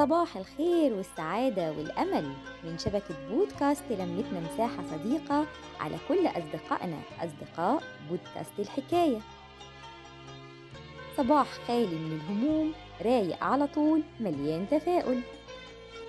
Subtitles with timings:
[0.00, 2.32] صباح الخير والسعادة والأمل.
[2.64, 5.46] من شبكة بودكاست لمتنا مساحة صديقة
[5.80, 9.20] على كل أصدقائنا أصدقاء بودكاست الحكاية.
[11.16, 12.72] صباح خالي من الهموم
[13.04, 15.20] رايق على طول مليان تفاؤل.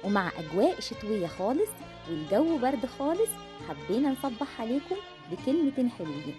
[0.03, 1.69] ومع أجواء شتوية خالص
[2.09, 3.29] والجو برد خالص
[3.69, 4.95] حبينا نصبح عليكم
[5.31, 6.35] بكلمة حلوين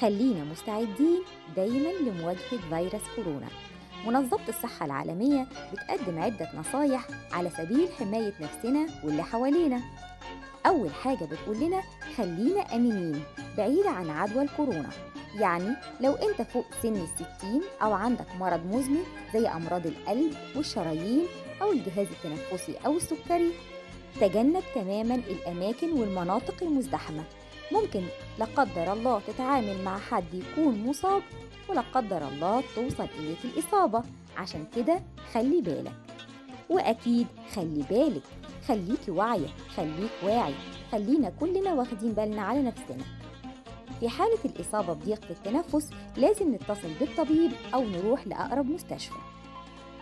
[0.00, 1.22] خلينا مستعدين
[1.56, 3.48] دايما لمواجهة فيروس كورونا.
[4.06, 9.80] منظمة الصحة العالمية بتقدم عدة نصايح على سبيل حماية نفسنا واللي حوالينا.
[10.66, 11.82] أول حاجة بتقول لنا
[12.16, 13.22] خلينا أمنين
[13.56, 14.90] بعيد عن عدوى الكورونا.
[15.40, 19.02] يعني لو أنت فوق سن الستين أو عندك مرض مزمن
[19.34, 21.26] زي أمراض القلب والشرايين
[21.62, 23.52] أو الجهاز التنفسي أو السكري
[24.20, 27.24] تجنب تماما الأماكن والمناطق المزدحمة.
[27.72, 28.02] ممكن
[28.38, 31.22] لا قدر الله تتعامل مع حد يكون مصاب
[31.68, 34.02] ولا قدر الله توصل إليك الإصابة.
[34.36, 35.00] عشان كده
[35.34, 35.92] خلي بالك.
[36.70, 38.22] وأكيد خلي بالك.
[38.68, 40.54] خليكي واعية خليك واعي
[40.92, 43.04] خلينا كلنا واخدين بالنا على نفسنا.
[44.00, 49.18] في حالة الإصابة بضيق في التنفس لازم نتصل بالطبيب أو نروح لأقرب مستشفى.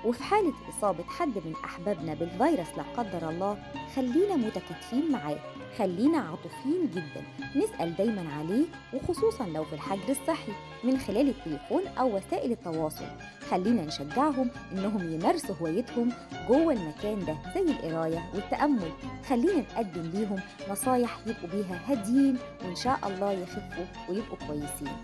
[0.05, 3.59] وفي حالة إصابة حد من أحبابنا بالفيروس لا قدر الله
[3.97, 5.39] خلينا متكاتفين معاه.
[5.79, 7.25] خلينا عاطفيين جدا
[7.57, 10.53] نسأل دايما عليه وخصوصا لو في الحجر الصحي
[10.85, 13.05] من خلال التليفون أو وسائل التواصل.
[13.51, 16.13] خلينا نشجعهم إنهم يمارسوا هوايتهم
[16.49, 18.93] جوه المكان ده زي القراية والتأمل.
[19.29, 24.97] خلينا نقدم ليهم نصايح يبقوا بيها هاديين وإن شاء الله يخفوا ويبقوا كويسين.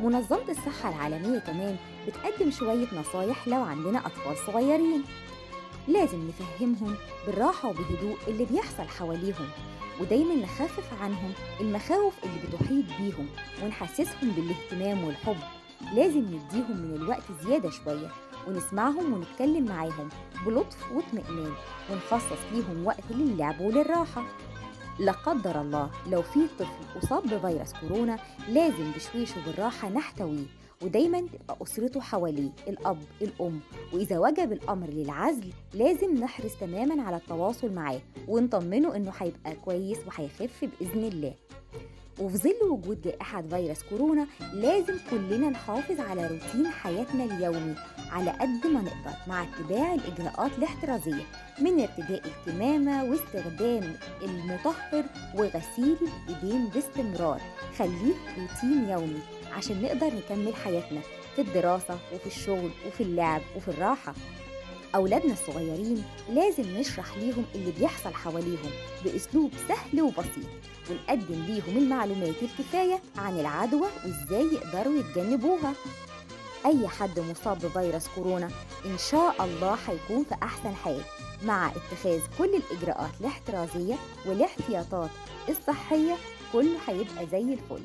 [0.00, 5.04] منظمة الصحة العالمية كمان بتقدم شوية نصايح لو عندنا أطفال صغيرين.
[5.88, 6.94] لازم نفهمهم
[7.26, 9.48] بالراحة وبهدوء اللي بيحصل حواليهم.
[10.00, 13.26] ودايما نخفف عنهم المخاوف اللي بتحيط بيهم
[13.62, 15.36] ونحسسهم بالاهتمام والحب.
[15.94, 18.10] لازم نديهم من الوقت زيادة شوية
[18.48, 20.08] ونسمعهم ونتكلم معاهم
[20.46, 21.52] بلطف واطمئنان
[21.90, 24.24] ونخصص ليهم وقت للعب وللراحة.
[24.98, 30.46] لا قدر الله لو في طفل أصاب بفيروس كورونا لازم بشويشه بالراحة نحتويه
[30.82, 33.60] ودايما تبقى أسرته حواليه الأب الأم.
[33.92, 40.64] وإذا وجب الأمر للعزل لازم نحرص تماما على التواصل معاه ونطمنه إنه هيبقى كويس وهيخف
[40.64, 41.34] بإذن الله.
[42.20, 47.74] وفي ظل وجود جائحة فيروس كورونا لازم كلنا نحافظ على روتين حياتنا اليومي
[48.10, 51.24] على قد ما نقدر مع اتباع الإجراءات الاحترازية
[51.60, 55.96] من ارتداء الكمامة واستخدام المطهر وغسيل
[56.28, 57.40] الإيدين باستمرار.
[57.78, 59.20] خليه روتين يومي.
[59.52, 61.00] عشان نقدر نكمل حياتنا
[61.36, 64.14] في الدراسة وفي الشغل وفي اللعب وفي الراحة.
[64.94, 68.70] أولادنا الصغيرين لازم نشرح ليهم اللي بيحصل حواليهم
[69.04, 70.48] بأسلوب سهل وبسيط
[70.90, 75.72] ونقدم ليهم المعلومات الكفاية عن العدوى وإزاي يقدروا يتجنبوها.
[76.66, 78.50] أي حد مصاب بفيروس كورونا
[78.86, 81.00] إن شاء الله هيكون في أحسن حال
[81.42, 83.94] مع اتخاذ كل الإجراءات الاحترازية
[84.26, 85.10] والاحتياطات
[85.48, 86.16] الصحية
[86.52, 87.82] كله هيبقى زي الفل.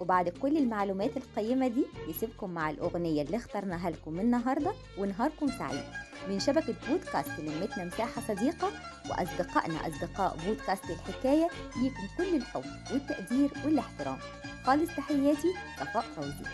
[0.00, 5.84] وبعد كل المعلومات القيمة دي نسيبكم مع الأغنية اللي اخترناها لكم النهاردة ونهاركم سعيد.
[6.28, 8.70] من شبكة بودكاست لمتنا مساحة صديقة
[9.10, 14.18] وأصدقائنا أصدقاء بودكاست الحكاية ليكم كل الحب والتقدير والاحترام.
[14.64, 16.50] خالص تحياتي صفاء فوزي.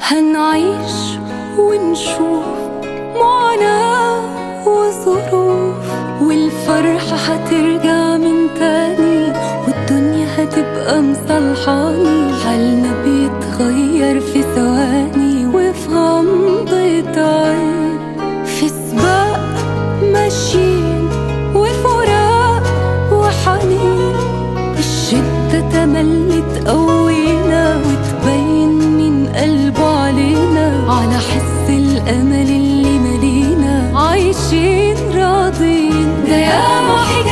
[0.00, 1.18] هنعيش
[1.58, 2.44] ونشوف
[3.20, 4.20] معاناة
[4.68, 5.74] وظروف
[6.22, 9.32] والفرحة هترجع من تاني
[9.66, 14.42] والدنيا هتبقى مصلحاني حالنا بيتغير في
[34.46, 37.25] عايشين راضين ده ياما حكايات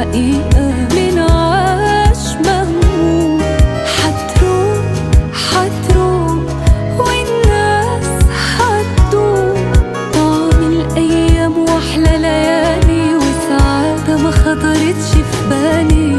[0.00, 3.40] الحقيقة منعاش مهموم
[3.96, 4.84] حتروح
[5.32, 6.42] حتروح.
[6.98, 8.08] والناس
[8.56, 9.72] حتدوم
[10.14, 16.09] طعم الأيام وأحلى ليالي وسعادة ما خطرتش في بالي.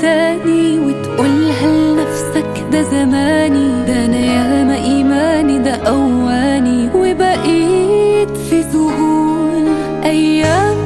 [0.00, 6.88] تاني وتقولها لنفسك ده زماني؟ ده أنا ياما إيماني ده أواني.
[6.94, 9.66] وبقيت في ذهول
[10.04, 10.76] أيام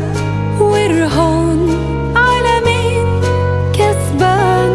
[0.61, 1.61] ورهان
[2.17, 3.07] على مين؟
[3.73, 4.75] كسبان.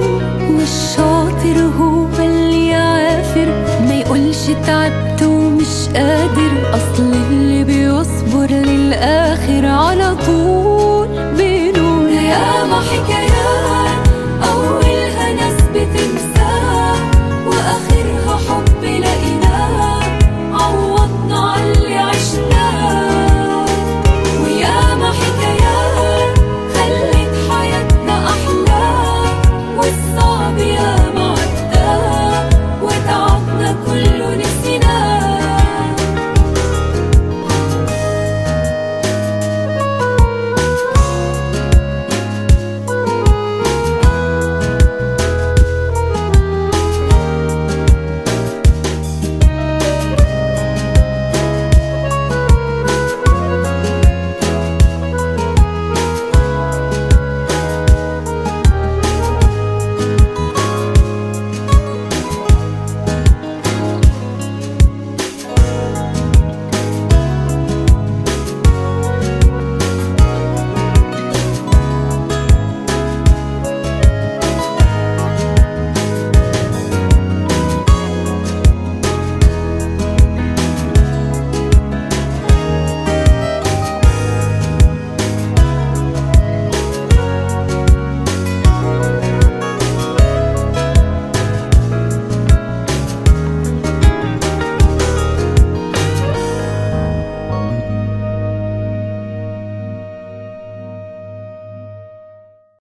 [0.58, 3.48] والشاطر هو اللي يعافر.
[3.88, 6.52] ما يقولش تعبت ومش قادر.
[6.74, 13.23] أصل اللي بيصبر للآخر على طول بينور ياما حكايات